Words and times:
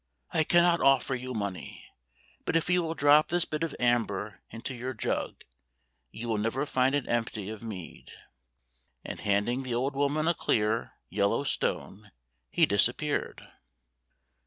"I 0.31 0.43
cannot 0.43 0.81
offer 0.81 1.13
you 1.13 1.35
money, 1.35 1.85
but 2.43 2.55
if 2.55 2.71
you 2.71 2.81
will 2.81 2.95
drop 2.95 3.27
this 3.27 3.45
bit 3.45 3.61
of 3.61 3.75
amber 3.79 4.41
into 4.49 4.73
your 4.73 4.95
jug, 4.95 5.43
you 6.09 6.27
will 6.27 6.39
never 6.39 6.65
find 6.65 6.95
it 6.95 7.07
empty 7.07 7.51
of 7.51 7.61
mead." 7.61 8.09
And 9.05 9.19
handing 9.21 9.61
the 9.61 9.75
old 9.75 9.93
woman 9.95 10.27
a 10.27 10.33
clear, 10.33 10.93
yellow 11.09 11.43
stone, 11.43 12.09
he 12.49 12.65
disappeared. 12.65 13.47